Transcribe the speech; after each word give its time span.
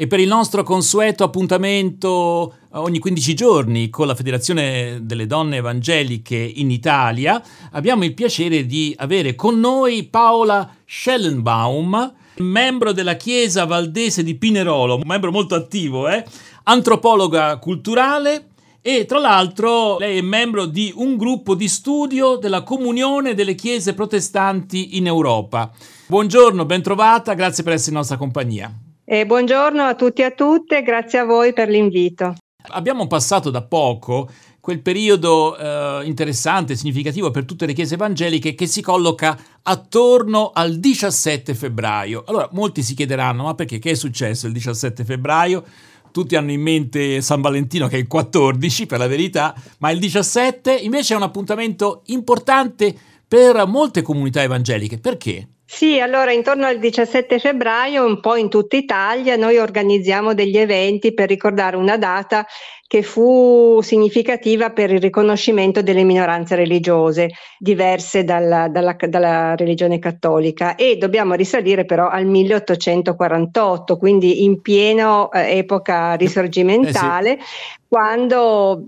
E 0.00 0.06
per 0.06 0.20
il 0.20 0.28
nostro 0.28 0.62
consueto 0.62 1.24
appuntamento 1.24 2.52
eh, 2.52 2.78
ogni 2.78 3.00
15 3.00 3.34
giorni 3.34 3.90
con 3.90 4.06
la 4.06 4.14
Federazione 4.14 5.00
delle 5.02 5.26
Donne 5.26 5.56
Evangeliche 5.56 6.36
in 6.36 6.70
Italia, 6.70 7.42
abbiamo 7.72 8.04
il 8.04 8.14
piacere 8.14 8.64
di 8.64 8.94
avere 8.96 9.34
con 9.34 9.58
noi 9.58 10.04
Paola 10.04 10.72
Schellenbaum, 10.86 12.14
membro 12.36 12.92
della 12.92 13.16
Chiesa 13.16 13.64
Valdese 13.64 14.22
di 14.22 14.36
Pinerolo, 14.36 14.94
un 14.94 15.02
membro 15.04 15.32
molto 15.32 15.56
attivo, 15.56 16.08
eh? 16.08 16.24
antropologa 16.62 17.58
culturale 17.58 18.50
e 18.80 19.04
tra 19.04 19.18
l'altro 19.18 19.98
lei 19.98 20.18
è 20.18 20.22
membro 20.22 20.66
di 20.66 20.92
un 20.94 21.16
gruppo 21.16 21.56
di 21.56 21.66
studio 21.66 22.36
della 22.36 22.62
Comunione 22.62 23.34
delle 23.34 23.56
Chiese 23.56 23.94
Protestanti 23.94 24.96
in 24.96 25.08
Europa. 25.08 25.72
Buongiorno, 26.06 26.64
bentrovata, 26.64 27.34
grazie 27.34 27.64
per 27.64 27.72
essere 27.72 27.90
in 27.90 27.96
nostra 27.96 28.16
compagnia. 28.16 28.72
E 29.10 29.24
buongiorno 29.24 29.82
a 29.82 29.94
tutti 29.94 30.20
e 30.20 30.24
a 30.24 30.30
tutte, 30.32 30.82
grazie 30.82 31.20
a 31.20 31.24
voi 31.24 31.54
per 31.54 31.70
l'invito. 31.70 32.34
Abbiamo 32.72 33.06
passato 33.06 33.48
da 33.48 33.62
poco 33.62 34.28
quel 34.60 34.82
periodo 34.82 35.56
eh, 35.56 36.04
interessante, 36.04 36.76
significativo 36.76 37.30
per 37.30 37.46
tutte 37.46 37.64
le 37.64 37.72
chiese 37.72 37.94
evangeliche 37.94 38.54
che 38.54 38.66
si 38.66 38.82
colloca 38.82 39.34
attorno 39.62 40.50
al 40.52 40.76
17 40.76 41.54
febbraio. 41.54 42.22
Allora, 42.26 42.50
molti 42.52 42.82
si 42.82 42.92
chiederanno, 42.92 43.44
ma 43.44 43.54
perché? 43.54 43.78
Che 43.78 43.92
è 43.92 43.94
successo 43.94 44.46
il 44.46 44.52
17 44.52 45.02
febbraio? 45.06 45.64
Tutti 46.12 46.36
hanno 46.36 46.52
in 46.52 46.60
mente 46.60 47.22
San 47.22 47.40
Valentino 47.40 47.86
che 47.86 47.96
è 47.96 48.00
il 48.00 48.08
14 48.08 48.84
per 48.84 48.98
la 48.98 49.06
verità, 49.06 49.54
ma 49.78 49.90
il 49.90 50.00
17 50.00 50.70
invece 50.74 51.14
è 51.14 51.16
un 51.16 51.22
appuntamento 51.22 52.02
importante 52.08 52.94
per 53.26 53.66
molte 53.66 54.02
comunità 54.02 54.42
evangeliche. 54.42 54.98
Perché? 54.98 55.48
Sì, 55.70 56.00
allora 56.00 56.32
intorno 56.32 56.64
al 56.64 56.78
17 56.78 57.38
febbraio, 57.38 58.02
un 58.02 58.20
po' 58.20 58.36
in 58.36 58.48
tutta 58.48 58.74
Italia, 58.74 59.36
noi 59.36 59.58
organizziamo 59.58 60.32
degli 60.32 60.56
eventi 60.56 61.12
per 61.12 61.28
ricordare 61.28 61.76
una 61.76 61.98
data 61.98 62.46
che 62.86 63.02
fu 63.02 63.78
significativa 63.82 64.70
per 64.70 64.90
il 64.90 64.98
riconoscimento 64.98 65.82
delle 65.82 66.04
minoranze 66.04 66.54
religiose 66.54 67.28
diverse 67.58 68.24
dalla, 68.24 68.68
dalla, 68.68 68.96
dalla 68.98 69.54
religione 69.56 69.98
cattolica 69.98 70.74
e 70.74 70.96
dobbiamo 70.96 71.34
risalire 71.34 71.84
però 71.84 72.08
al 72.08 72.24
1848, 72.24 73.98
quindi 73.98 74.44
in 74.44 74.62
piena 74.62 75.28
eh, 75.28 75.58
epoca 75.58 76.14
risorgimentale, 76.14 77.36
eh 77.36 77.40
sì. 77.42 77.78
quando 77.86 78.84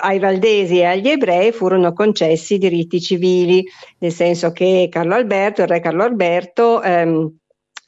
ai 0.00 0.18
valdesi 0.18 0.78
e 0.78 0.84
agli 0.84 1.08
ebrei 1.08 1.52
furono 1.52 1.92
concessi 1.92 2.58
diritti 2.58 3.00
civili, 3.00 3.64
nel 3.98 4.12
senso 4.12 4.52
che 4.52 4.88
Carlo 4.90 5.14
Alberto, 5.14 5.62
il 5.62 5.68
re 5.68 5.80
Carlo 5.80 6.02
Alberto, 6.02 6.82
ehm, 6.82 7.36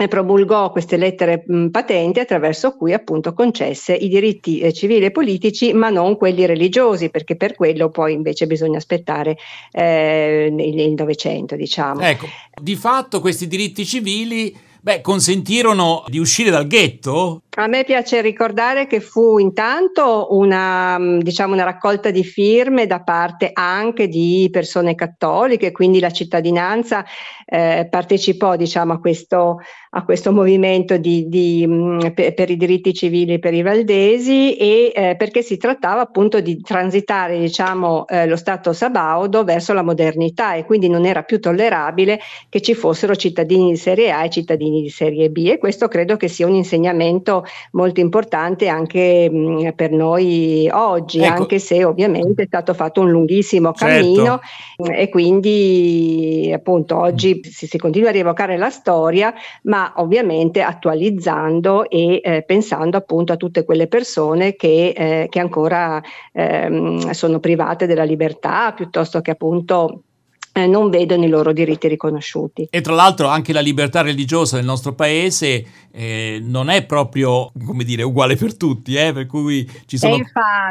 promulgò 0.08 0.70
queste 0.70 0.98
lettere 0.98 1.44
mh, 1.46 1.68
patenti 1.68 2.20
attraverso 2.20 2.76
cui 2.76 2.92
appunto 2.92 3.32
concesse 3.32 3.94
i 3.94 4.08
diritti 4.08 4.58
eh, 4.60 4.72
civili 4.72 5.06
e 5.06 5.10
politici 5.10 5.72
ma 5.72 5.88
non 5.88 6.18
quelli 6.18 6.44
religiosi 6.44 7.08
perché 7.08 7.34
per 7.34 7.54
quello 7.54 7.88
poi 7.88 8.12
invece 8.12 8.46
bisogna 8.46 8.76
aspettare 8.76 9.38
eh, 9.72 10.54
il 10.54 10.94
Novecento 10.94 11.56
diciamo. 11.56 12.02
Ecco, 12.02 12.26
di 12.60 12.76
fatto 12.76 13.20
questi 13.20 13.46
diritti 13.46 13.86
civili 13.86 14.54
beh, 14.86 15.00
consentirono 15.00 16.04
di 16.06 16.20
uscire 16.20 16.48
dal 16.48 16.68
ghetto? 16.68 17.42
A 17.58 17.66
me 17.68 17.84
piace 17.84 18.20
ricordare 18.20 18.86
che 18.86 19.00
fu 19.00 19.38
intanto 19.38 20.28
una, 20.32 20.98
mm, 20.98 21.20
diciamo, 21.20 21.54
una 21.54 21.64
raccolta 21.64 22.10
di 22.10 22.22
firme 22.22 22.86
da 22.86 23.02
parte 23.02 23.50
anche 23.52 24.08
di 24.08 24.46
persone 24.52 24.94
cattoliche, 24.94 25.72
quindi 25.72 25.98
la 25.98 26.10
cittadinanza 26.10 27.02
eh, 27.46 27.86
partecipò 27.88 28.56
diciamo, 28.56 28.92
a, 28.92 29.00
questo, 29.00 29.60
a 29.90 30.04
questo 30.04 30.32
movimento 30.32 30.98
di, 30.98 31.28
di, 31.28 31.64
mm, 31.66 32.08
per, 32.12 32.50
i 32.50 32.58
diritti 32.58 32.92
civili 32.92 33.38
per 33.38 33.54
i 33.54 33.62
valdesi 33.62 34.54
e 34.56 34.92
eh, 34.94 35.16
perché 35.16 35.40
si 35.40 35.56
trattava 35.56 36.02
appunto 36.02 36.40
di 36.40 36.60
transitare 36.60 37.38
diciamo, 37.38 38.06
eh, 38.06 38.26
lo 38.26 38.36
Stato 38.36 38.74
sabaudo 38.74 39.44
verso 39.44 39.72
la 39.72 39.82
modernità 39.82 40.54
e 40.54 40.66
quindi 40.66 40.90
non 40.90 41.06
era 41.06 41.22
più 41.22 41.40
tollerabile 41.40 42.20
che 42.50 42.60
ci 42.60 42.74
fossero 42.74 43.16
cittadini 43.16 43.70
di 43.70 43.76
serie 43.76 44.12
A 44.12 44.24
e 44.24 44.28
cittadini 44.30 44.75
di 44.82 44.88
serie 44.88 45.30
B 45.30 45.48
e 45.48 45.58
questo 45.58 45.88
credo 45.88 46.16
che 46.16 46.28
sia 46.28 46.46
un 46.46 46.54
insegnamento 46.54 47.44
molto 47.72 48.00
importante 48.00 48.68
anche 48.68 49.28
mh, 49.30 49.72
per 49.74 49.90
noi 49.90 50.68
oggi, 50.72 51.20
ecco. 51.20 51.42
anche 51.42 51.58
se 51.58 51.84
ovviamente 51.84 52.42
è 52.42 52.46
stato 52.46 52.74
fatto 52.74 53.00
un 53.00 53.10
lunghissimo 53.10 53.72
certo. 53.72 53.94
cammino 53.94 54.40
certo. 54.76 54.92
e 54.92 55.08
quindi 55.08 56.50
appunto 56.54 56.98
oggi 56.98 57.40
si, 57.44 57.66
si, 57.66 57.78
continua 57.78 58.08
a 58.08 58.12
rievocare 58.12 58.56
la 58.56 58.70
storia, 58.70 59.32
ma 59.62 59.92
ovviamente 59.96 60.62
attualizzando 60.62 61.88
e 61.88 62.20
eh, 62.22 62.42
pensando 62.42 62.96
appunto 62.96 63.32
a 63.32 63.36
tutte 63.36 63.64
quelle 63.64 63.86
persone 63.86 64.54
che, 64.56 64.92
eh, 64.96 65.26
che 65.28 65.38
ancora 65.40 66.02
ehm, 66.32 67.10
sono 67.10 67.40
private 67.40 67.86
della 67.86 68.04
libertà 68.04 68.72
piuttosto 68.72 69.20
che 69.20 69.32
appunto 69.32 70.02
eh, 70.56 70.66
non 70.66 70.88
vedono 70.88 71.22
i 71.22 71.28
loro 71.28 71.52
diritti 71.52 71.86
riconosciuti. 71.86 72.68
E 72.70 72.80
tra 72.80 72.94
l'altro 72.94 73.28
anche 73.28 73.52
la 73.52 73.60
libertà 73.60 74.00
religiosa 74.00 74.56
nel 74.56 74.64
nostro 74.64 74.94
paese 74.94 75.66
eh, 75.92 76.40
non 76.42 76.70
è 76.70 76.86
proprio, 76.86 77.52
come 77.62 77.84
dire, 77.84 78.02
uguale 78.02 78.36
per 78.36 78.56
tutti, 78.56 78.94
eh? 78.94 79.12
per 79.12 79.26
cui 79.26 79.70
ci 79.84 79.98
sono 79.98 80.18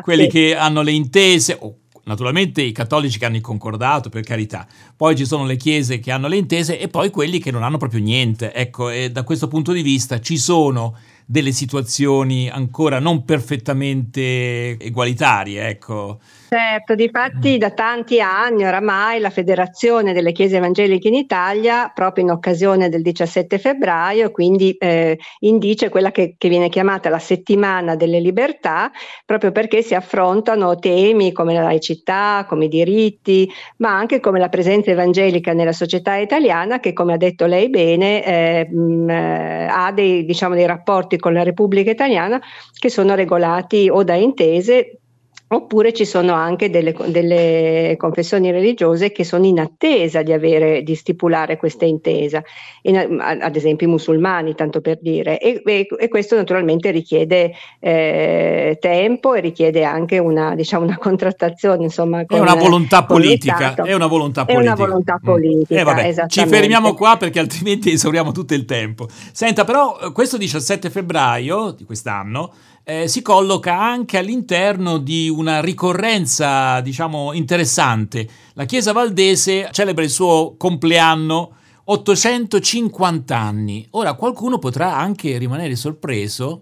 quelli 0.01 0.27
che 0.27 0.55
hanno 0.55 0.81
le 0.81 0.91
intese, 0.91 1.55
oh, 1.59 1.75
naturalmente 2.05 2.63
i 2.63 2.71
cattolici 2.71 3.19
che 3.19 3.25
hanno 3.25 3.35
il 3.35 3.43
concordato, 3.43 4.09
per 4.09 4.23
carità, 4.23 4.65
poi 4.97 5.15
ci 5.15 5.25
sono 5.25 5.45
le 5.45 5.55
chiese 5.55 5.99
che 5.99 6.09
hanno 6.09 6.27
le 6.27 6.37
intese 6.37 6.79
e 6.79 6.87
poi 6.87 7.11
quelli 7.11 7.37
che 7.37 7.51
non 7.51 7.61
hanno 7.61 7.77
proprio 7.77 8.01
niente. 8.01 8.53
Ecco, 8.55 8.89
e 8.89 9.11
da 9.11 9.21
questo 9.21 9.47
punto 9.47 9.71
di 9.71 9.83
vista 9.83 10.19
ci 10.19 10.37
sono 10.37 10.97
delle 11.27 11.51
situazioni 11.51 12.49
ancora 12.49 12.99
non 12.99 13.23
perfettamente 13.23 14.79
egualitarie, 14.79 15.67
ecco. 15.67 16.19
Certo, 16.47 16.93
difatti 16.93 17.57
da 17.57 17.71
tanti 17.71 18.21
anni 18.21 18.65
oramai 18.65 19.19
la 19.19 19.31
Federazione 19.31 20.13
delle 20.13 20.31
Chiese 20.31 20.57
Evangeliche 20.57 21.07
in 21.07 21.15
Italia, 21.15 21.91
proprio 21.91 22.23
in 22.23 22.29
occasione 22.29 22.87
del 22.87 23.01
17 23.01 23.57
febbraio, 23.57 24.29
quindi 24.29 24.71
eh, 24.77 25.17
indice 25.39 25.89
quella 25.89 26.11
che, 26.11 26.35
che, 26.37 26.47
viene 26.47 26.69
chiamata 26.69 27.09
la 27.09 27.17
settimana 27.17 27.95
delle 27.95 28.19
libertà, 28.19 28.91
proprio 29.25 29.51
perché 29.51 29.81
si 29.81 29.95
affrontano 29.95 30.75
temi 30.75 31.31
come 31.31 31.55
la 31.55 31.63
laicità, 31.63 32.45
come 32.47 32.65
i 32.65 32.69
diritti, 32.69 33.49
ma 33.77 33.97
anche 33.97 34.19
come 34.19 34.37
la 34.37 34.49
presenza 34.49 34.91
evangelica 34.91 35.51
nella 35.51 35.73
società 35.73 36.15
italiana 36.17 36.79
che, 36.79 36.93
come 36.93 37.13
ha 37.13 37.17
detto 37.17 37.47
lei 37.47 37.71
bene, 37.71 38.23
eh, 38.23 38.69
mh, 38.69 39.09
eh, 39.09 39.67
ha 39.67 39.91
dei, 39.91 40.23
diciamo, 40.25 40.53
dei 40.53 40.67
rapporti 40.67 41.17
con 41.17 41.33
la 41.33 41.41
Repubblica 41.41 41.89
Italiana 41.89 42.39
che 42.77 42.89
sono 42.89 43.15
regolati 43.15 43.89
o 43.89 44.03
da 44.03 44.13
intese 44.13 44.99
Oppure 45.47 45.93
ci 45.93 46.05
sono 46.05 46.33
anche 46.33 46.71
delle, 46.71 46.95
delle, 47.05 47.93
confessioni 47.97 48.49
religiose 48.49 49.11
che 49.11 49.23
sono 49.23 49.45
in 49.45 49.59
attesa 49.59 50.23
di, 50.23 50.33
avere, 50.33 50.81
di 50.81 50.95
stipulare 50.95 51.57
questa 51.57 51.85
intesa, 51.85 52.43
in, 52.81 53.19
ad 53.21 53.55
esempio 53.55 53.85
i 53.85 53.89
musulmani, 53.91 54.55
tanto 54.55 54.81
per 54.81 54.97
dire, 54.99 55.37
e, 55.37 55.61
e, 55.63 55.87
e 55.99 56.07
questo 56.07 56.35
naturalmente 56.35 56.89
richiede 56.89 57.53
eh, 57.79 58.77
tempo 58.81 59.35
e 59.35 59.41
richiede 59.41 59.83
anche 59.83 60.17
una, 60.17 60.55
diciamo, 60.55 60.83
una 60.83 60.97
contrattazione. 60.97 61.83
Insomma, 61.83 62.25
è 62.25 62.39
una 62.39 62.55
volontà 62.55 63.05
politica. 63.05 63.75
È 63.75 63.93
una 63.93 64.07
volontà 64.07 64.45
politica. 64.45 64.73
È 64.73 64.73
una 64.73 64.87
volontà 64.87 65.19
politica. 65.23 65.75
Mm. 65.75 65.77
Eh, 65.77 65.83
vabbè, 65.83 66.27
ci 66.27 66.47
fermiamo 66.47 66.95
qua 66.95 67.17
perché 67.17 67.37
altrimenti 67.37 67.91
esauriamo 67.93 68.31
tutto 68.31 68.55
il 68.55 68.65
tempo. 68.65 69.07
Senta, 69.31 69.63
però, 69.63 70.11
questo 70.11 70.37
17 70.37 70.89
febbraio 70.89 71.69
di 71.69 71.83
quest'anno 71.83 72.51
eh, 72.87 73.07
si 73.07 73.23
colloca 73.23 73.77
anche 73.77 74.19
all'interno 74.19 74.99
di 74.99 75.27
una 75.27 75.59
ricorrenza, 75.59 76.79
diciamo, 76.81 77.33
interessante. 77.33 78.27
La 78.53 78.65
Chiesa 78.65 78.91
Valdese 78.91 79.69
celebra 79.71 80.03
il 80.03 80.11
suo 80.11 80.55
compleanno 80.55 81.55
850 81.85 83.35
anni. 83.35 83.87
Ora 83.91 84.13
qualcuno 84.13 84.59
potrà 84.59 84.95
anche 84.95 85.37
rimanere 85.39 85.75
sorpreso 85.75 86.61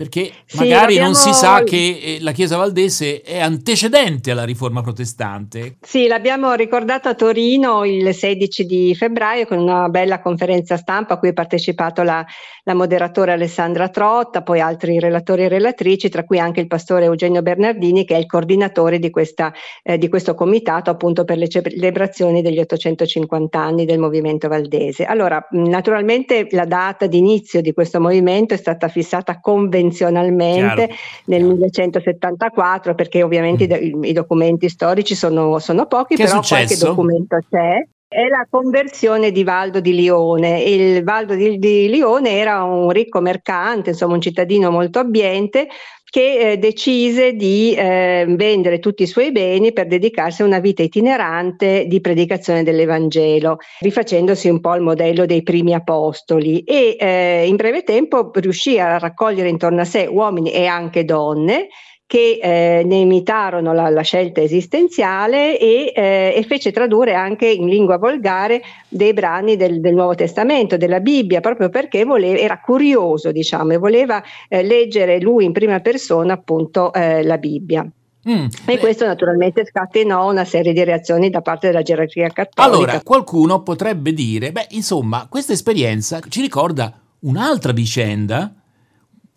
perché 0.00 0.32
sì, 0.46 0.56
magari 0.56 0.96
non 0.96 1.14
si 1.14 1.30
sa 1.34 1.62
che 1.62 2.00
eh, 2.02 2.18
la 2.22 2.32
Chiesa 2.32 2.56
Valdese 2.56 3.20
è 3.20 3.38
antecedente 3.38 4.30
alla 4.30 4.44
riforma 4.44 4.80
protestante. 4.80 5.76
Sì, 5.82 6.06
l'abbiamo 6.06 6.54
ricordato 6.54 7.10
a 7.10 7.14
Torino 7.14 7.84
il 7.84 8.14
16 8.14 8.64
di 8.64 8.94
febbraio 8.94 9.46
con 9.46 9.58
una 9.58 9.90
bella 9.90 10.22
conferenza 10.22 10.78
stampa 10.78 11.14
a 11.14 11.18
cui 11.18 11.28
ha 11.28 11.32
partecipato 11.34 12.02
la, 12.02 12.24
la 12.70 12.74
moderatore 12.74 13.32
Alessandra 13.32 13.88
Trotta, 13.88 14.42
poi 14.42 14.60
altri 14.60 15.00
relatori 15.00 15.42
e 15.42 15.48
relatrici, 15.48 16.08
tra 16.08 16.24
cui 16.24 16.38
anche 16.38 16.60
il 16.60 16.68
pastore 16.68 17.06
Eugenio 17.06 17.42
Bernardini 17.42 18.04
che 18.04 18.14
è 18.14 18.18
il 18.18 18.26
coordinatore 18.26 19.00
di, 19.00 19.10
questa, 19.10 19.52
eh, 19.82 19.98
di 19.98 20.08
questo 20.08 20.34
comitato 20.34 20.88
appunto 20.90 21.24
per 21.24 21.36
le 21.36 21.48
celebrazioni 21.48 22.42
degli 22.42 22.60
850 22.60 23.58
anni 23.58 23.84
del 23.84 23.98
movimento 23.98 24.46
valdese. 24.46 25.04
Allora, 25.04 25.44
naturalmente 25.50 26.46
la 26.50 26.64
data 26.64 27.06
di 27.06 27.18
inizio 27.18 27.60
di 27.60 27.72
questo 27.72 28.00
movimento 28.00 28.54
è 28.54 28.56
stata 28.56 28.86
fissata 28.86 29.40
convenzionalmente 29.40 30.86
Chiaro. 30.86 30.94
nel 31.24 31.42
1974 31.44 32.94
perché 32.94 33.22
ovviamente 33.24 33.66
mm. 33.66 34.04
i, 34.04 34.10
i, 34.10 34.12
documenti 34.12 34.68
storici 34.68 35.16
sono, 35.16 35.58
sono 35.58 35.86
pochi, 35.86 36.14
che 36.14 36.24
però 36.24 36.40
qualche 36.40 36.76
documento 36.76 37.36
c'è. 37.50 37.84
È 38.12 38.26
la 38.26 38.44
conversione 38.50 39.30
di 39.30 39.44
Valdo 39.44 39.78
di 39.78 39.94
Lione. 39.94 40.62
Il 40.62 41.04
Valdo 41.04 41.36
di, 41.36 41.60
di 41.60 41.88
Lione 41.88 42.38
era 42.38 42.64
un 42.64 42.90
ricco 42.90 43.20
mercante, 43.20 43.90
insomma 43.90 44.14
un 44.14 44.20
cittadino 44.20 44.72
molto 44.72 44.98
abbiente 44.98 45.68
che 46.02 46.54
eh, 46.54 46.58
decise 46.58 47.34
di 47.34 47.72
eh, 47.72 48.24
vendere 48.30 48.80
tutti 48.80 49.04
i 49.04 49.06
suoi 49.06 49.30
beni 49.30 49.72
per 49.72 49.86
dedicarsi 49.86 50.42
a 50.42 50.44
una 50.44 50.58
vita 50.58 50.82
itinerante 50.82 51.84
di 51.86 52.00
predicazione 52.00 52.64
dell'Evangelo, 52.64 53.58
rifacendosi 53.78 54.48
un 54.48 54.58
po' 54.58 54.70
al 54.70 54.80
modello 54.80 55.24
dei 55.24 55.44
primi 55.44 55.72
apostoli 55.72 56.64
e 56.64 56.96
eh, 56.98 57.46
in 57.46 57.54
breve 57.54 57.84
tempo 57.84 58.32
riuscì 58.34 58.80
a 58.80 58.98
raccogliere 58.98 59.48
intorno 59.48 59.82
a 59.82 59.84
sé 59.84 60.08
uomini 60.10 60.50
e 60.50 60.66
anche 60.66 61.04
donne 61.04 61.68
che 62.10 62.40
eh, 62.42 62.82
ne 62.84 62.96
imitarono 62.96 63.72
la, 63.72 63.88
la, 63.88 64.02
scelta 64.02 64.40
esistenziale 64.40 65.56
e, 65.60 65.92
eh, 65.94 66.34
e, 66.34 66.42
fece 66.42 66.72
tradurre 66.72 67.14
anche 67.14 67.48
in 67.48 67.68
lingua 67.68 67.98
volgare 67.98 68.62
dei 68.88 69.12
brani 69.12 69.54
del, 69.54 69.80
del 69.80 69.94
Nuovo 69.94 70.16
Testamento, 70.16 70.76
della 70.76 70.98
Bibbia, 70.98 71.38
proprio 71.38 71.68
perché 71.68 72.04
voleva, 72.04 72.36
era 72.36 72.58
curioso, 72.58 73.30
diciamo, 73.30 73.74
e 73.74 73.76
voleva 73.76 74.20
eh, 74.48 74.64
leggere 74.64 75.20
lui 75.20 75.44
in 75.44 75.52
prima 75.52 75.78
persona 75.78 76.32
appunto 76.32 76.92
eh, 76.92 77.22
la 77.22 77.38
Bibbia. 77.38 77.88
Mm, 78.28 78.46
e 78.66 78.78
questo 78.78 79.06
naturalmente 79.06 79.64
scatenò 79.64 80.32
una 80.32 80.44
serie 80.44 80.72
di 80.72 80.82
reazioni 80.82 81.30
da 81.30 81.42
parte 81.42 81.68
della 81.68 81.82
gerarchia 81.82 82.26
cattolica. 82.30 82.76
Allora, 82.76 83.00
qualcuno 83.04 83.62
potrebbe 83.62 84.12
dire, 84.12 84.50
beh, 84.50 84.66
insomma, 84.70 85.28
questa 85.28 85.52
esperienza 85.52 86.18
ci 86.28 86.40
ricorda 86.40 86.92
un'altra 87.20 87.70
vicenda 87.70 88.52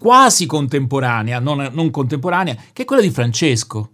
quasi 0.04 0.46
contemporanea, 0.46 1.40
non, 1.40 1.70
non 1.72 1.90
contemporanea, 1.90 2.58
che 2.74 2.82
è 2.82 2.86
quella 2.86 3.02
di 3.02 3.10
Francesco. 3.10 3.92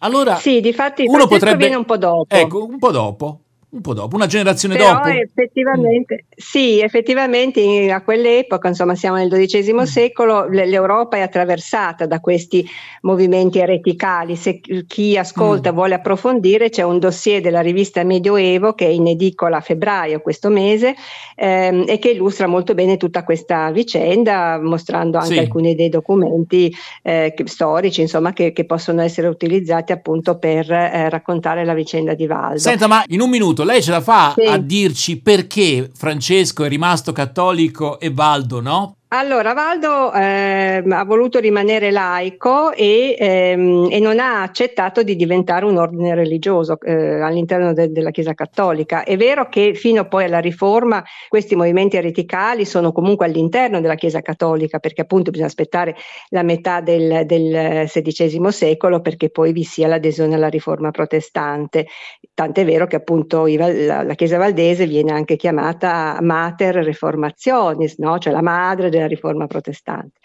Allora, 0.00 0.36
sì, 0.36 0.60
difatti 0.60 1.06
uno 1.06 1.26
potrebbe 1.26 1.56
viene 1.56 1.76
un 1.76 1.86
po' 1.86 1.96
dopo. 1.96 2.26
Ecco, 2.28 2.66
un 2.66 2.78
po' 2.78 2.90
dopo 2.90 3.43
un 3.74 3.80
po' 3.80 3.92
dopo, 3.92 4.14
una 4.14 4.26
generazione 4.26 4.76
Però 4.76 4.92
dopo. 4.92 5.08
Effettivamente, 5.08 6.26
mm. 6.26 6.28
sì, 6.36 6.80
effettivamente 6.80 7.90
a 7.90 8.02
quell'epoca, 8.02 8.68
insomma 8.68 8.94
siamo 8.94 9.16
nel 9.16 9.28
XII 9.28 9.74
mm. 9.74 9.80
secolo, 9.80 10.46
l'Europa 10.48 11.16
è 11.16 11.20
attraversata 11.20 12.06
da 12.06 12.20
questi 12.20 12.64
movimenti 13.02 13.58
ereticali. 13.58 14.36
Se 14.36 14.60
chi 14.86 15.18
ascolta 15.18 15.72
mm. 15.72 15.74
vuole 15.74 15.94
approfondire, 15.94 16.70
c'è 16.70 16.82
un 16.82 17.00
dossier 17.00 17.40
della 17.40 17.60
rivista 17.60 18.04
Medioevo 18.04 18.74
che 18.74 18.86
è 18.86 18.90
in 18.90 19.08
edicola 19.08 19.56
a 19.56 19.60
febbraio 19.60 20.20
questo 20.20 20.50
mese 20.50 20.94
ehm, 21.34 21.84
e 21.88 21.98
che 21.98 22.10
illustra 22.10 22.46
molto 22.46 22.74
bene 22.74 22.96
tutta 22.96 23.24
questa 23.24 23.72
vicenda, 23.72 24.60
mostrando 24.62 25.18
anche 25.18 25.34
sì. 25.34 25.38
alcuni 25.40 25.74
dei 25.74 25.88
documenti 25.88 26.72
eh, 27.02 27.34
storici, 27.44 28.02
insomma, 28.02 28.32
che, 28.32 28.52
che, 28.52 28.64
possono 28.64 29.02
essere 29.02 29.26
utilizzati 29.26 29.92
appunto 29.92 30.38
per 30.38 30.70
eh, 30.70 31.10
raccontare 31.10 31.64
la 31.64 31.74
vicenda 31.74 32.14
di 32.14 32.26
Valdo. 32.26 32.58
Senta, 32.58 32.86
ma 32.86 33.02
in 33.08 33.20
un 33.20 33.28
minuto 33.28 33.63
lei 33.64 33.82
ce 33.82 33.90
la 33.90 34.00
fa 34.00 34.34
sì. 34.36 34.46
a 34.46 34.56
dirci 34.58 35.20
perché 35.20 35.90
Francesco 35.94 36.64
è 36.64 36.68
rimasto 36.68 37.12
cattolico 37.12 37.98
e 37.98 38.10
Valdo 38.10 38.60
no? 38.60 38.96
Allora, 39.16 39.52
Valdo 39.52 40.12
eh, 40.12 40.82
ha 40.88 41.04
voluto 41.04 41.38
rimanere 41.38 41.92
laico 41.92 42.72
e, 42.72 43.14
ehm, 43.16 43.86
e, 43.88 44.00
non 44.00 44.18
ha 44.18 44.42
accettato 44.42 45.04
di 45.04 45.14
diventare 45.14 45.64
un 45.66 45.76
ordine 45.76 46.16
religioso 46.16 46.80
eh, 46.80 47.20
all'interno 47.20 47.72
de- 47.72 47.92
della 47.92 48.10
Chiesa 48.10 48.34
Cattolica. 48.34 49.04
È 49.04 49.16
vero 49.16 49.48
che 49.48 49.74
fino 49.74 50.08
poi 50.08 50.24
alla 50.24 50.40
Riforma 50.40 51.00
questi 51.28 51.54
movimenti 51.54 51.96
ereticali 51.96 52.64
sono 52.64 52.90
comunque 52.90 53.26
all'interno 53.26 53.80
della 53.80 53.94
Chiesa 53.94 54.20
Cattolica, 54.20 54.80
perché 54.80 55.02
appunto 55.02 55.30
bisogna 55.30 55.46
aspettare 55.46 55.94
la 56.30 56.42
metà 56.42 56.80
del, 56.80 57.24
del 57.24 57.86
XVI 57.86 58.50
secolo 58.50 59.00
perché 59.00 59.30
poi 59.30 59.52
vi 59.52 59.62
sia 59.62 59.86
l'adesione 59.86 60.34
alla 60.34 60.48
Riforma 60.48 60.90
protestante. 60.90 61.86
Tant'è 62.34 62.64
vero 62.64 62.88
che 62.88 62.96
appunto 62.96 63.46
la, 63.46 64.02
la 64.02 64.14
Chiesa 64.14 64.38
Valdese 64.38 64.88
viene 64.88 65.12
anche 65.12 65.36
chiamata 65.36 66.18
Mater 66.20 66.82
Reformationis, 66.82 67.98
no? 67.98 68.18
cioè 68.18 68.32
la 68.32 68.42
madre 68.42 68.90
della 68.90 69.02
riforma 69.06 69.46
protestante. 69.46 70.18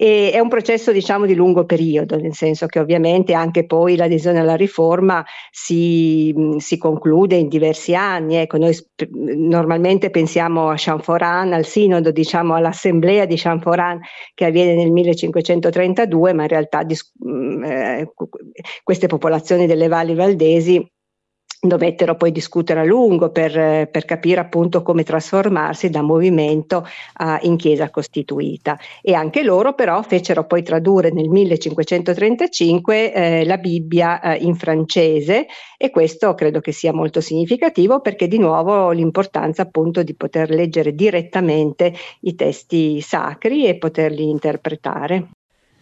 E 0.00 0.30
è 0.30 0.38
un 0.38 0.48
processo 0.48 0.92
diciamo 0.92 1.26
di 1.26 1.34
lungo 1.34 1.64
periodo, 1.64 2.16
nel 2.16 2.32
senso 2.32 2.66
che 2.66 2.78
ovviamente 2.78 3.32
anche 3.34 3.66
poi 3.66 3.96
l'adesione 3.96 4.38
alla 4.38 4.54
riforma 4.54 5.24
si, 5.50 6.32
si 6.58 6.78
conclude 6.78 7.34
in 7.34 7.48
diversi 7.48 7.96
anni. 7.96 8.36
Ecco, 8.36 8.58
noi 8.58 8.74
sp- 8.74 9.08
normalmente 9.10 10.10
pensiamo 10.10 10.68
a 10.68 10.74
Chamforan, 10.76 11.52
al 11.52 11.64
sinodo, 11.66 12.12
diciamo 12.12 12.54
all'assemblea 12.54 13.24
di 13.24 13.34
Chamforan 13.36 13.98
che 14.34 14.44
avviene 14.44 14.76
nel 14.76 14.92
1532, 14.92 16.32
ma 16.32 16.42
in 16.42 16.48
realtà 16.48 16.84
dis- 16.84 17.12
eh, 17.64 18.08
queste 18.84 19.08
popolazioni 19.08 19.66
delle 19.66 19.88
valli 19.88 20.14
valdesi 20.14 20.88
dovettero 21.60 22.14
poi 22.14 22.30
discutere 22.30 22.80
a 22.80 22.84
lungo 22.84 23.30
per, 23.30 23.88
per, 23.90 24.04
capire 24.04 24.40
appunto 24.40 24.82
come 24.82 25.02
trasformarsi 25.02 25.90
da 25.90 26.02
movimento 26.02 26.86
uh, 27.18 27.46
in 27.46 27.56
chiesa 27.56 27.90
costituita 27.90 28.78
e 29.02 29.14
anche 29.14 29.42
loro 29.42 29.74
però 29.74 30.00
fecero 30.02 30.46
poi 30.46 30.62
tradurre 30.62 31.10
nel 31.10 31.28
1535 31.28 33.12
eh, 33.12 33.44
la 33.44 33.58
Bibbia 33.58 34.20
eh, 34.20 34.36
in 34.36 34.54
francese 34.54 35.46
e 35.76 35.90
questo 35.90 36.34
credo 36.34 36.60
che 36.60 36.72
sia 36.72 36.92
molto 36.92 37.20
significativo 37.20 38.00
perché 38.00 38.28
di 38.28 38.38
nuovo 38.38 38.90
l'importanza 38.90 39.62
appunto 39.62 40.04
di 40.04 40.14
poter 40.14 40.50
leggere 40.50 40.94
direttamente 40.94 41.92
i 42.20 42.34
testi 42.36 43.00
sacri 43.00 43.66
e 43.66 43.78
poterli 43.78 44.28
interpretare. 44.28 45.37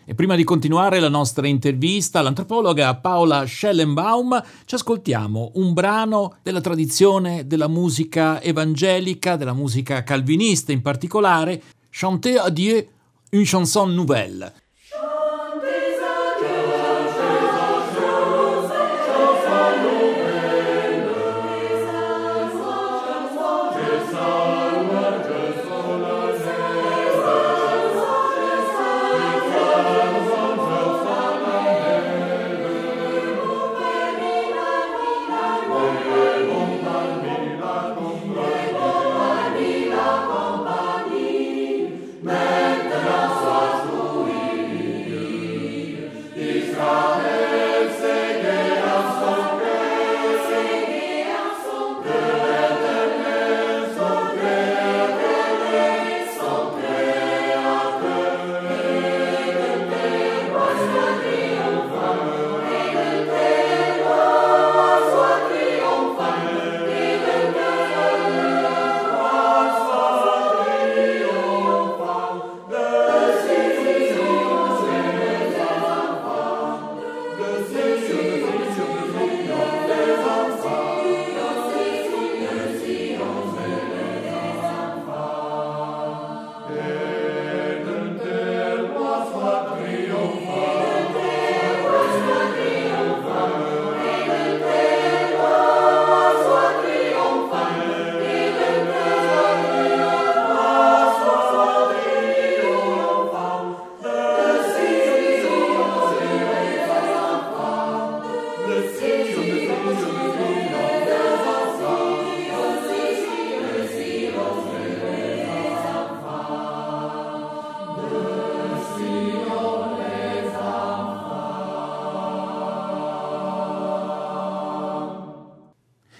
E 0.09 0.15
prima 0.15 0.37
di 0.37 0.45
continuare 0.45 1.01
la 1.01 1.09
nostra 1.09 1.49
intervista 1.49 2.21
all'antropologa 2.21 2.95
Paola 2.95 3.45
Schellenbaum, 3.45 4.41
ci 4.65 4.77
ascoltiamo 4.77 5.51
un 5.55 5.73
brano 5.73 6.37
della 6.45 6.61
tradizione 6.61 7.49
della 7.49 7.67
musica 7.67 8.41
evangelica, 8.41 9.35
della 9.35 9.53
musica 9.53 10.05
calvinista 10.05 10.71
in 10.71 10.81
particolare, 10.81 11.61
Chanter 11.91 12.39
à 12.39 12.51
Dieu 12.51 12.87
une 13.33 13.45
chanson 13.45 13.93
nouvelle. 13.95 14.66
This 77.77 78.46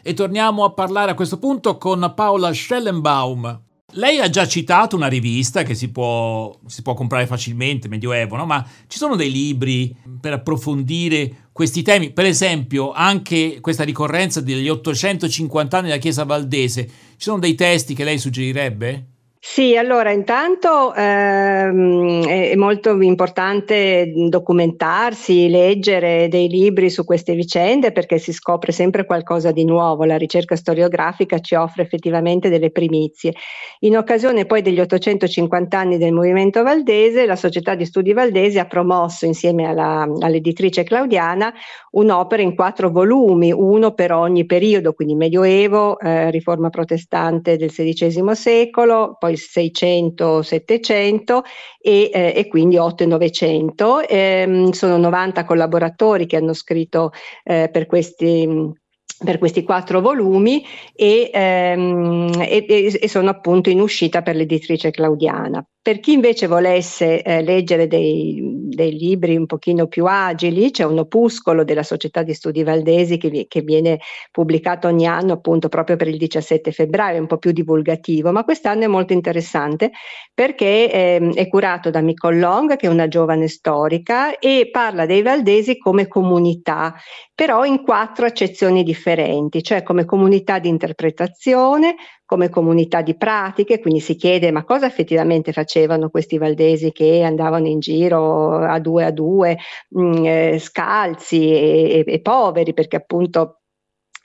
e 0.07 0.15
torniamo 0.15 0.63
a 0.63 0.71
parlare 0.71 1.11
a 1.11 1.15
questo 1.15 1.37
punto 1.37 1.79
con 1.79 2.13
Paola 2.15 2.53
Schellenbaum. 2.53 3.63
Lei 3.95 4.21
ha 4.21 4.31
già 4.31 4.47
citato 4.47 4.95
una 4.95 5.09
rivista 5.09 5.65
che 5.65 5.75
si 5.75 5.91
può, 5.91 6.57
si 6.67 6.83
può 6.83 6.95
comprare 6.95 7.27
facilmente, 7.27 7.89
Medioevo, 7.89 8.37
no? 8.37 8.47
ma 8.47 8.65
ci 8.87 8.99
sono 8.99 9.17
dei 9.17 9.33
libri 9.33 9.97
per 10.21 10.35
approfondire 10.35 11.49
questi 11.51 11.83
temi? 11.83 12.13
Per 12.13 12.25
esempio, 12.25 12.93
anche 12.93 13.59
questa 13.61 13.83
ricorrenza 13.83 14.41
degli 14.41 14.69
850 14.69 15.77
anni 15.77 15.89
della 15.89 15.99
Chiesa 15.99 16.23
Valdese, 16.23 16.87
ci 16.87 16.93
sono 17.17 17.41
dei 17.41 17.57
testi 17.57 17.93
che 17.93 18.05
lei 18.05 18.19
suggerirebbe? 18.19 19.07
Sì, 19.49 19.75
allora 19.77 20.11
intanto 20.11 20.93
ehm, 20.93 22.27
è 22.27 22.55
molto 22.57 23.01
importante 23.01 24.13
documentarsi, 24.29 25.49
leggere 25.49 26.29
dei 26.29 26.49
libri 26.49 26.91
su 26.91 27.05
queste 27.05 27.35
vicende 27.35 27.93
perché 27.93 28.19
si 28.19 28.33
scopre 28.33 28.73
sempre 28.73 29.07
qualcosa 29.07 29.53
di 29.53 29.65
nuovo, 29.65 30.05
la 30.05 30.19
ricerca 30.19 30.57
storiografica 30.57 31.39
ci 31.39 31.55
offre 31.55 31.83
effettivamente 31.85 32.51
delle 32.51 32.71
primizie. 32.71 33.33
In 33.81 33.97
occasione 33.97 34.45
poi 34.47 34.61
degli 34.61 34.81
850 34.81 35.79
anni 35.79 35.97
del 35.97 36.13
movimento 36.13 36.63
valdese, 36.63 37.25
la 37.25 37.37
Società 37.37 37.75
di 37.75 37.87
Studi 37.87 38.13
Valdesi 38.13 38.59
ha 38.59 38.67
promosso 38.67 39.25
insieme 39.27 39.65
alla, 39.65 40.07
all'editrice 40.21 40.83
Claudiana 40.83 41.55
un'opera 41.93 42.43
in 42.43 42.55
quattro 42.55 42.91
volumi, 42.91 43.53
uno 43.53 43.93
per 43.95 44.13
ogni 44.13 44.45
periodo, 44.45 44.93
quindi 44.93 45.15
Medioevo, 45.15 45.99
eh, 45.99 46.31
Riforma 46.31 46.69
protestante 46.69 47.57
del 47.57 47.71
XVI 47.71 48.35
secolo, 48.35 49.17
poi 49.19 49.36
600, 49.37 50.43
700 50.43 51.45
e, 51.81 52.11
eh, 52.13 52.33
e 52.37 52.49
quindi 52.49 52.77
8 52.77 53.05
e 53.05 53.07
900. 53.07 54.01
Eh, 54.01 54.69
sono 54.73 54.97
90 54.97 55.45
collaboratori 55.45 56.27
che 56.27 56.37
hanno 56.37 56.55
scritto 56.55 57.13
eh, 57.45 57.69
per 57.71 57.87
questi 57.87 58.75
per 59.19 59.39
questi 59.39 59.63
quattro 59.63 60.01
volumi 60.01 60.63
e, 60.95 61.31
ehm, 61.33 62.33
e, 62.39 62.99
e, 63.01 63.09
sono 63.09 63.31
appunto 63.31 63.71
in 63.71 63.81
uscita 63.81 64.21
per 64.21 64.37
l'editrice 64.37 64.91
Claudiana. 64.91 65.65
Per 65.81 66.01
chi 66.01 66.13
invece 66.13 66.47
volesse 66.47 67.23
eh, 67.23 67.43
leggere 67.43 67.87
dei, 67.87 68.66
dei, 68.77 68.93
libri 68.97 69.37
un 69.37 69.47
pochino 69.47 69.89
più 69.89 70.05
agili, 70.07 70.71
c'è 70.71 70.85
un 70.85 70.99
opuscolo 70.99 71.65
della 71.65 71.83
Società 71.83 72.23
di 72.23 72.35
Studi 72.35 72.63
Valdesi 72.63 73.17
che, 73.17 73.47
che, 73.49 73.61
viene 73.63 73.99
pubblicato 74.31 74.87
ogni 74.87 75.07
anno 75.07 75.33
appunto 75.33 75.69
proprio 75.69 75.97
per 75.97 76.07
il 76.07 76.19
17 76.19 76.71
febbraio, 76.71 77.21
un 77.21 77.27
po' 77.27 77.39
più 77.39 77.51
divulgativo, 77.51 78.31
ma 78.31 78.45
quest'anno 78.45 78.85
è 78.85 78.87
molto 78.87 79.13
interessante 79.13 79.91
perché 80.33 80.93
eh, 80.93 81.31
è 81.35 81.49
curato 81.49 81.91
da 81.91 82.01
Nicole 82.01 82.39
Long, 82.39 82.77
che 82.77 82.87
è 82.87 82.91
una 82.91 83.09
giovane 83.09 83.49
storica, 83.49 84.39
e 84.39 84.69
parla 84.71 85.07
dei 85.07 85.23
Valdesi 85.23 85.79
come 85.79 86.07
comunità, 86.07 86.95
però 87.35 87.65
in 87.65 87.83
quattro 87.83 88.27
accezioni 88.27 88.83
differenti, 88.83 89.63
cioè 89.63 89.83
come 89.83 90.05
comunità 90.05 90.59
di 90.59 90.69
interpretazione, 90.69 91.97
come 92.27 92.51
comunità 92.51 93.03
di 93.03 93.17
pratiche, 93.17 93.81
quindi 93.81 94.01
si 94.01 94.17
chiede 94.17 94.51
ma 94.51 94.65
cosa 94.65 94.87
effettivamente 94.87 95.53
facevano 95.53 96.11
questi 96.11 96.39
valdesi 96.39 96.93
che 96.93 97.23
andavano 97.23 97.69
in 97.69 97.79
giro 97.79 98.59
a 98.59 98.79
due 98.81 99.05
a 99.05 99.11
due, 99.13 99.57
mh, 99.91 100.01
mm, 100.03 100.25
eh, 100.27 100.59
scalzi 100.59 101.51
e, 101.51 102.05
e, 102.07 102.13
e 102.15 102.21
poveri, 102.21 102.75
perché 102.75 102.97
appunto 102.97 103.61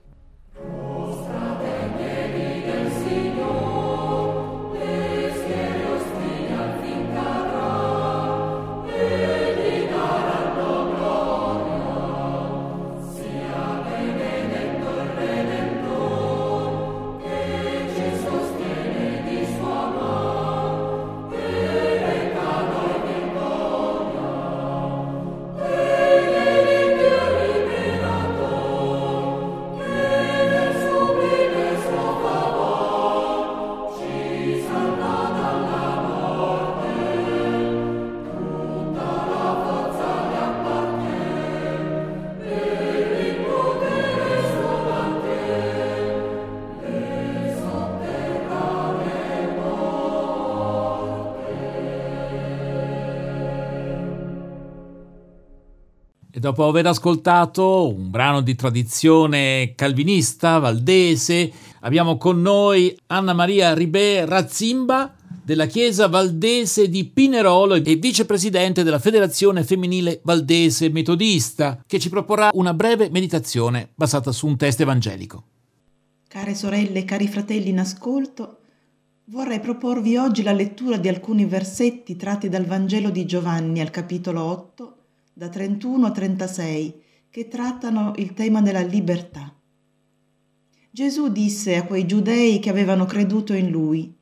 Dopo 56.47 56.65
aver 56.65 56.87
ascoltato 56.87 57.93
un 57.93 58.09
brano 58.09 58.39
di 58.39 58.55
tradizione 58.55 59.73
calvinista, 59.75 60.59
valdese, 60.59 61.51
abbiamo 61.81 62.15
con 62.15 62.41
noi 62.41 62.97
Anna 63.07 63.33
Maria 63.33 63.73
Ribè 63.73 64.23
Razzimba 64.25 65.13
della 65.43 65.65
Chiesa 65.65 66.07
Valdese 66.07 66.87
di 66.87 67.03
Pinerolo 67.03 67.75
e 67.75 67.95
vicepresidente 67.95 68.83
della 68.83 68.97
Federazione 68.97 69.65
Femminile 69.65 70.21
Valdese 70.23 70.87
Metodista, 70.87 71.83
che 71.85 71.99
ci 71.99 72.07
proporrà 72.07 72.49
una 72.53 72.73
breve 72.73 73.09
meditazione 73.09 73.89
basata 73.93 74.31
su 74.31 74.47
un 74.47 74.55
testo 74.55 74.83
evangelico. 74.83 75.43
Care 76.29 76.55
sorelle 76.55 76.99
e 76.99 77.03
cari 77.03 77.27
fratelli 77.27 77.69
in 77.69 77.79
ascolto, 77.79 78.59
vorrei 79.25 79.59
proporvi 79.59 80.15
oggi 80.15 80.43
la 80.43 80.53
lettura 80.53 80.95
di 80.95 81.09
alcuni 81.09 81.43
versetti 81.43 82.15
tratti 82.15 82.47
dal 82.47 82.65
Vangelo 82.65 83.09
di 83.09 83.25
Giovanni 83.25 83.81
al 83.81 83.89
capitolo 83.89 84.43
8 84.43 84.96
da 85.37 85.49
31 85.49 86.07
a 86.07 86.11
36 86.11 87.01
che 87.29 87.47
trattano 87.47 88.13
il 88.15 88.33
tema 88.33 88.59
della 88.59 88.81
libertà. 88.81 89.55
Gesù 90.89 91.27
disse 91.27 91.75
a 91.75 91.85
quei 91.85 92.07
giudei 92.07 92.57
che 92.57 92.71
avevano 92.71 93.05
creduto 93.05 93.53
in 93.53 93.69
lui, 93.69 94.15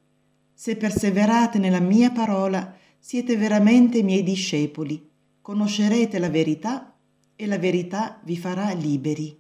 Se 0.54 0.76
perseverate 0.76 1.58
nella 1.58 1.80
mia 1.80 2.12
parola, 2.12 2.76
siete 3.00 3.38
veramente 3.38 4.04
miei 4.04 4.24
discepoli, 4.24 5.10
conoscerete 5.40 6.20
la 6.20 6.30
verità 6.30 6.98
e 7.38 7.46
la 7.46 7.58
verità 7.58 8.20
vi 8.26 8.36
farà 8.36 8.74
liberi. 8.74 9.38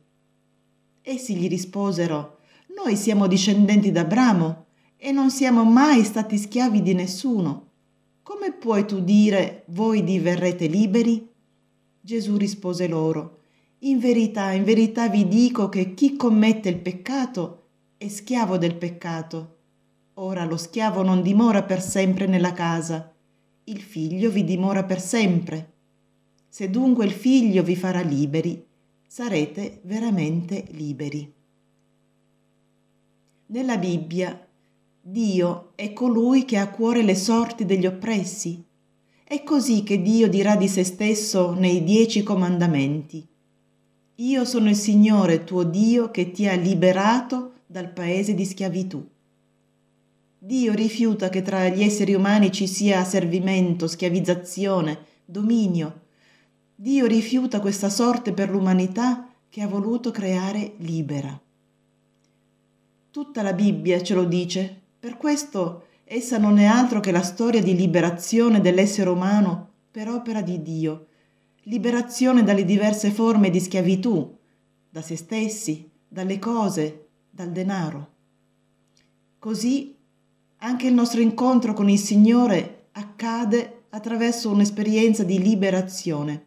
Essi 1.02 1.36
gli 1.36 1.49
risposero, 1.49 2.39
Noi 2.73 2.95
siamo 2.95 3.28
discendenti 3.28 3.91
d'Abramo 3.91 4.65
e 4.95 5.12
non 5.12 5.30
siamo 5.30 5.65
mai 5.65 6.06
stati 6.06 6.38
schiavi 6.38 6.82
di 6.82 6.93
nessuno. 6.93 7.71
Come 8.23 8.54
puoi 8.54 8.86
tu 8.86 9.02
dire 9.02 9.65
voi 9.67 10.06
diverrete 10.06 10.67
liberi? 10.67 11.34
Gesù 12.06 12.38
rispose 12.38 12.88
loro, 12.88 13.39
In 13.80 13.98
verità, 13.98 14.52
in 14.52 14.63
verità 14.63 15.10
vi 15.10 15.28
dico 15.28 15.70
che 15.70 15.96
chi 15.96 16.15
commette 16.15 16.70
il 16.70 16.78
peccato 16.78 17.63
è 17.98 18.08
schiavo 18.08 18.60
del 18.60 18.76
peccato. 18.76 19.56
Ora 20.13 20.46
lo 20.46 20.56
schiavo 20.56 21.02
non 21.02 21.24
dimora 21.24 21.63
per 21.63 21.82
sempre 21.82 22.28
nella 22.28 22.54
casa, 22.54 23.12
il 23.63 23.82
figlio 23.82 24.30
vi 24.30 24.44
dimora 24.44 24.84
per 24.84 25.02
sempre. 25.02 25.74
Se 26.48 26.70
dunque 26.70 27.06
il 27.06 27.12
figlio 27.12 27.63
vi 27.63 27.76
farà 27.76 28.02
liberi, 28.02 28.63
sarete 29.08 29.80
veramente 29.86 30.63
liberi. 30.74 31.34
Nella 33.48 33.78
Bibbia 33.80 34.48
Dio 35.02 35.72
è 35.74 35.91
colui 35.91 36.46
che 36.46 36.58
ha 36.58 36.62
a 36.62 36.70
cuore 36.70 37.02
le 37.02 37.15
sorti 37.15 37.65
degli 37.65 37.88
oppressi 37.88 38.64
è 39.36 39.43
così 39.43 39.84
che 39.84 40.02
Dio 40.02 40.30
dirà 40.30 40.56
di 40.56 40.69
se 40.69 40.86
stesso 40.86 41.54
nei 41.54 41.84
dieci 41.84 42.24
comandamenti. 42.24 43.28
Io 44.15 44.45
sono 44.45 44.69
il 44.69 44.78
Signore 44.78 45.43
tuo 45.43 45.63
Dio 45.63 46.10
che 46.10 46.32
ti 46.32 46.48
ha 46.48 46.56
liberato 46.56 47.56
dal 47.65 47.91
paese 47.91 48.34
di 48.34 48.45
schiavitù. 48.45 49.06
Dio 50.38 50.74
rifiuta 50.74 51.28
che 51.28 51.41
tra 51.41 51.67
gli 51.67 51.84
esseri 51.84 52.13
umani 52.13 52.50
ci 52.50 52.65
sia 52.65 53.04
servimento, 53.04 53.88
schiavizzazione, 53.88 55.00
dominio. 55.26 56.04
Dio 56.74 57.06
rifiuta 57.06 57.60
questa 57.60 57.89
sorte 57.89 58.32
per 58.32 58.50
l'umanità 58.50 59.28
che 59.50 59.62
ha 59.62 59.67
voluto 59.67 60.12
creare 60.12 60.76
libera. 60.78 61.38
Tutta 63.12 63.41
la 63.41 63.52
Bibbia 63.52 64.02
ce 64.02 64.13
lo 64.13 64.24
dice, 64.24 64.82
per 64.98 65.17
questo 65.17 65.85
Essa 66.08 66.38
non 66.38 66.60
è 66.60 66.65
altro 66.65 67.00
che 67.00 67.12
la 67.12 67.24
storia 67.24 67.63
di 67.63 67.76
liberazione 67.76 68.62
dell'essere 68.62 69.10
umano 69.10 69.72
per 69.89 70.08
opera 70.08 70.41
di 70.41 70.62
Dio, 70.62 71.08
liberazione 71.63 72.44
dalle 72.44 72.63
diverse 72.63 73.10
forme 73.10 73.50
di 73.50 73.60
schiavitù, 73.60 74.38
da 74.88 75.02
se 75.02 75.15
stessi, 75.15 75.89
dalle 76.08 76.38
cose, 76.38 77.08
dal 77.32 77.52
denaro. 77.52 78.13
Così 79.39 79.96
anche 80.58 80.86
il 80.86 80.94
nostro 80.94 81.22
incontro 81.22 81.74
con 81.74 81.89
il 81.89 81.98
Signore 81.98 82.89
accade 82.91 83.86
attraverso 83.89 84.52
un'esperienza 84.52 85.24
di 85.24 85.41
liberazione. 85.41 86.46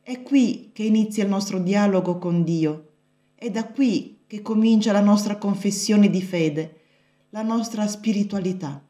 È 0.00 0.22
qui 0.22 0.70
che 0.72 0.84
inizia 0.84 1.22
il 1.22 1.28
nostro 1.28 1.58
dialogo 1.58 2.16
con 2.16 2.42
Dio, 2.42 2.92
è 3.34 3.50
da 3.50 3.66
qui 3.66 4.20
che 4.26 4.40
comincia 4.40 4.90
la 4.90 5.02
nostra 5.02 5.36
confessione 5.36 6.08
di 6.08 6.22
fede, 6.22 6.78
la 7.34 7.42
nostra 7.42 7.88
spiritualità. 7.88 8.80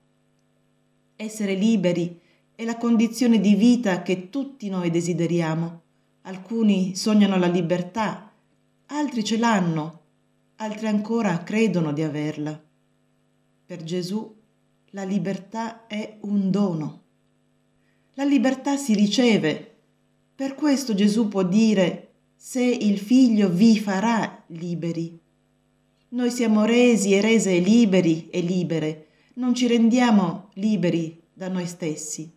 Essere 1.17 1.55
liberi 1.55 2.21
è 2.55 2.67
la 2.67 2.77
condizione 2.77 3.41
di 3.41 3.55
vita 3.55 4.03
che 4.03 4.29
tutti 4.29 4.69
noi 4.69 4.91
desideriamo. 4.91 5.81
Alcuni 6.25 6.95
sognano 6.95 7.39
la 7.39 7.47
libertà, 7.47 8.31
altri 8.89 9.25
ce 9.25 9.39
l'hanno, 9.39 10.01
altri 10.57 10.89
ancora 10.89 11.43
credono 11.43 11.95
di 11.95 12.03
averla. 12.03 12.63
Per 13.65 13.83
Gesù 13.83 14.37
la 14.91 15.05
libertà 15.05 15.87
è 15.87 16.19
un 16.21 16.51
dono. 16.51 17.03
La 18.13 18.25
libertà 18.25 18.77
si 18.77 18.93
riceve. 18.93 19.75
Per 20.35 20.55
questo 20.55 20.93
Gesù 20.95 21.29
può 21.29 21.45
dire 21.45 22.13
se 22.37 22.63
il 22.63 22.99
figlio 22.99 23.49
vi 23.49 23.79
farà 23.79 24.45
liberi. 24.49 25.19
Noi 26.15 26.31
siamo 26.31 26.65
resi 26.65 27.13
e 27.13 27.21
rese 27.21 27.59
liberi 27.59 28.29
e 28.31 28.41
libere, 28.41 29.07
non 29.35 29.53
ci 29.53 29.67
rendiamo 29.67 30.51
liberi 30.55 31.21
da 31.33 31.49
noi 31.49 31.67
stessi, 31.67 32.33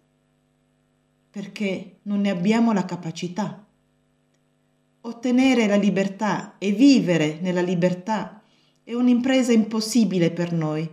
perché 1.29 1.99
non 2.03 2.21
ne 2.21 2.31
abbiamo 2.31 2.73
la 2.73 2.85
capacità. 2.85 3.63
Ottenere 5.01 5.67
la 5.67 5.75
libertà 5.75 6.55
e 6.57 6.71
vivere 6.71 7.37
nella 7.39 7.61
libertà 7.61 8.41
è 8.83 8.95
un'impresa 8.95 9.51
impossibile 9.51 10.31
per 10.31 10.53
noi. 10.53 10.89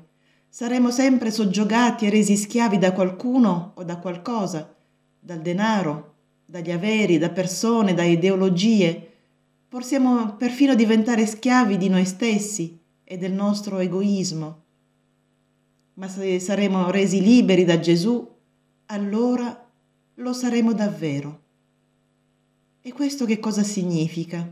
Saremo 0.46 0.90
sempre 0.90 1.30
soggiogati 1.30 2.04
e 2.04 2.10
resi 2.10 2.36
schiavi 2.36 2.76
da 2.76 2.92
qualcuno 2.92 3.72
o 3.76 3.82
da 3.82 3.96
qualcosa, 3.96 4.76
dal 5.18 5.40
denaro, 5.40 6.16
dagli 6.44 6.70
averi, 6.70 7.16
da 7.16 7.30
persone, 7.30 7.94
da 7.94 8.04
ideologie. 8.04 9.13
Possiamo 9.74 10.36
perfino 10.36 10.76
diventare 10.76 11.26
schiavi 11.26 11.76
di 11.76 11.88
noi 11.88 12.04
stessi 12.04 12.78
e 13.02 13.18
del 13.18 13.32
nostro 13.32 13.80
egoismo. 13.80 14.62
Ma 15.94 16.06
se 16.06 16.38
saremo 16.38 16.92
resi 16.92 17.20
liberi 17.20 17.64
da 17.64 17.80
Gesù, 17.80 18.24
allora 18.86 19.68
lo 20.14 20.32
saremo 20.32 20.72
davvero. 20.74 21.42
E 22.82 22.92
questo 22.92 23.24
che 23.24 23.40
cosa 23.40 23.64
significa? 23.64 24.48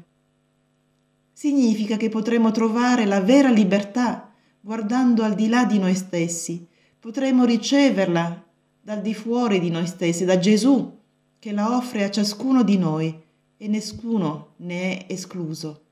Significa 1.33 1.97
che 1.97 2.09
potremo 2.09 2.51
trovare 2.51 3.05
la 3.05 3.21
vera 3.21 3.49
libertà 3.49 4.29
guardando 4.61 5.23
al 5.23 5.37
di 5.37 5.47
là 5.47 5.65
di 5.65 5.79
noi 5.79 5.95
stessi, 5.95 6.67
potremo 6.99 7.45
riceverla 7.45 8.45
dal 8.81 9.01
di 9.01 9.15
fuori 9.15 9.61
di 9.61 9.71
noi 9.71 9.87
stessi, 9.87 10.25
da 10.25 10.41
Gesù, 10.41 10.99
che 11.39 11.53
la 11.53 11.77
offre 11.77 12.03
a 12.03 12.11
ciascuno 12.11 12.65
di 12.65 12.77
noi 12.77 13.31
e 13.63 13.69
nessuno 13.69 14.55
ne 14.57 15.07
è 15.07 15.13
escluso. 15.13 15.83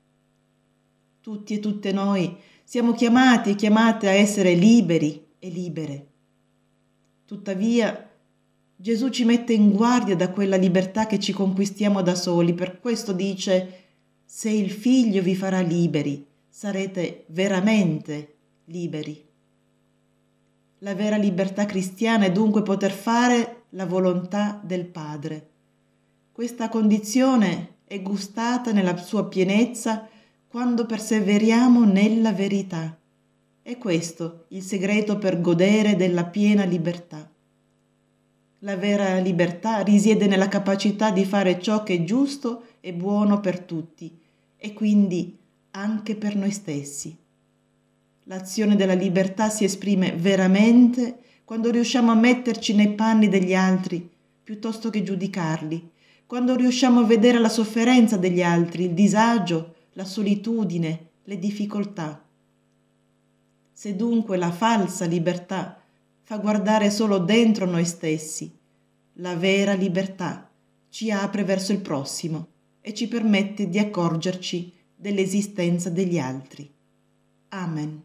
Tutti 1.20 1.54
e 1.54 1.60
tutte 1.60 1.92
noi 1.92 2.36
siamo 2.64 2.94
chiamati 2.94 3.50
e 3.50 3.54
chiamate 3.54 4.08
a 4.08 4.12
essere 4.12 4.54
liberi 4.54 5.24
e 5.38 5.48
libere. 5.50 6.06
Tuttavia, 7.24 8.10
Gesù 8.74 9.08
ci 9.10 9.24
mette 9.24 9.52
in 9.52 9.70
guardia 9.70 10.16
da 10.16 10.30
quella 10.30 10.56
libertà 10.56 11.06
che 11.06 11.20
ci 11.20 11.32
conquistiamo 11.32 12.02
da 12.02 12.16
soli, 12.16 12.54
per 12.54 12.80
questo 12.80 13.12
dice, 13.12 13.84
se 14.24 14.50
il 14.50 14.72
figlio 14.72 15.22
vi 15.22 15.36
farà 15.36 15.60
liberi, 15.60 16.26
sarete 16.48 17.26
veramente 17.28 18.34
liberi. 18.64 19.28
La 20.78 20.96
vera 20.96 21.16
libertà 21.16 21.66
cristiana 21.66 22.24
è 22.24 22.32
dunque 22.32 22.62
poter 22.62 22.90
fare 22.90 23.66
la 23.70 23.86
volontà 23.86 24.60
del 24.60 24.86
Padre. 24.86 25.50
Questa 26.40 26.70
condizione 26.70 27.80
è 27.84 28.00
gustata 28.00 28.72
nella 28.72 28.96
sua 28.96 29.26
pienezza 29.26 30.08
quando 30.48 30.86
perseveriamo 30.86 31.84
nella 31.84 32.32
verità. 32.32 32.98
È 33.60 33.76
questo 33.76 34.46
il 34.48 34.62
segreto 34.62 35.18
per 35.18 35.42
godere 35.42 35.96
della 35.96 36.24
piena 36.24 36.64
libertà. 36.64 37.30
La 38.60 38.74
vera 38.76 39.18
libertà 39.18 39.82
risiede 39.82 40.26
nella 40.26 40.48
capacità 40.48 41.10
di 41.10 41.26
fare 41.26 41.60
ciò 41.60 41.82
che 41.82 41.96
è 41.96 42.04
giusto 42.04 42.62
e 42.80 42.94
buono 42.94 43.40
per 43.40 43.60
tutti 43.60 44.10
e 44.56 44.72
quindi 44.72 45.36
anche 45.72 46.16
per 46.16 46.36
noi 46.36 46.52
stessi. 46.52 47.14
L'azione 48.22 48.76
della 48.76 48.94
libertà 48.94 49.50
si 49.50 49.64
esprime 49.64 50.12
veramente 50.16 51.18
quando 51.44 51.70
riusciamo 51.70 52.10
a 52.10 52.14
metterci 52.14 52.74
nei 52.74 52.94
panni 52.94 53.28
degli 53.28 53.52
altri 53.52 54.08
piuttosto 54.42 54.88
che 54.88 55.02
giudicarli, 55.02 55.89
quando 56.30 56.54
riusciamo 56.54 57.00
a 57.00 57.04
vedere 57.06 57.40
la 57.40 57.48
sofferenza 57.48 58.16
degli 58.16 58.40
altri, 58.40 58.84
il 58.84 58.94
disagio, 58.94 59.74
la 59.94 60.04
solitudine, 60.04 61.08
le 61.24 61.38
difficoltà. 61.40 62.24
Se 63.72 63.96
dunque 63.96 64.36
la 64.36 64.52
falsa 64.52 65.06
libertà 65.06 65.82
fa 66.22 66.36
guardare 66.38 66.88
solo 66.92 67.18
dentro 67.18 67.66
noi 67.66 67.84
stessi, 67.84 68.56
la 69.14 69.34
vera 69.34 69.72
libertà 69.72 70.48
ci 70.88 71.10
apre 71.10 71.42
verso 71.42 71.72
il 71.72 71.80
prossimo 71.80 72.46
e 72.80 72.94
ci 72.94 73.08
permette 73.08 73.68
di 73.68 73.80
accorgerci 73.80 74.72
dell'esistenza 74.94 75.90
degli 75.90 76.20
altri. 76.20 76.72
Amen. 77.48 78.04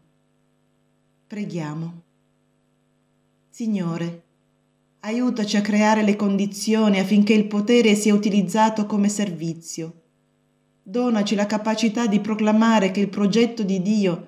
Preghiamo. 1.28 2.02
Signore, 3.50 4.24
aiutaci 5.06 5.56
a 5.56 5.60
creare 5.60 6.02
le 6.02 6.16
condizioni 6.16 6.98
affinché 6.98 7.32
il 7.32 7.46
potere 7.46 7.94
sia 7.94 8.12
utilizzato 8.12 8.86
come 8.86 9.08
servizio. 9.08 10.02
Donaci 10.82 11.36
la 11.36 11.46
capacità 11.46 12.08
di 12.08 12.18
proclamare 12.18 12.90
che 12.90 13.00
il 13.00 13.08
progetto 13.08 13.62
di 13.62 13.80
Dio 13.82 14.26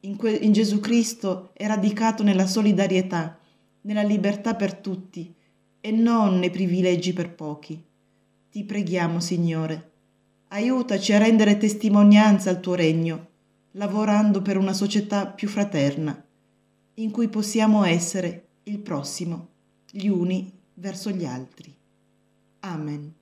in, 0.00 0.16
que- 0.16 0.32
in 0.32 0.52
Gesù 0.52 0.80
Cristo 0.80 1.50
è 1.52 1.64
radicato 1.68 2.24
nella 2.24 2.48
solidarietà, 2.48 3.38
nella 3.82 4.02
libertà 4.02 4.56
per 4.56 4.74
tutti 4.74 5.32
e 5.80 5.90
non 5.92 6.40
nei 6.40 6.50
privilegi 6.50 7.12
per 7.12 7.32
pochi. 7.34 7.80
Ti 8.50 8.64
preghiamo, 8.64 9.20
Signore, 9.20 9.90
aiutaci 10.48 11.12
a 11.12 11.18
rendere 11.18 11.56
testimonianza 11.56 12.50
al 12.50 12.58
tuo 12.58 12.74
regno 12.74 13.26
lavorando 13.72 14.42
per 14.42 14.56
una 14.56 14.72
società 14.72 15.26
più 15.26 15.46
fraterna, 15.46 16.20
in 16.94 17.12
cui 17.12 17.28
possiamo 17.28 17.84
essere 17.84 18.46
il 18.64 18.80
prossimo, 18.80 19.50
gli 19.90 20.08
uni 20.08 20.52
verso 20.74 21.10
gli 21.10 21.24
altri. 21.24 21.74
Amen. 22.60 23.17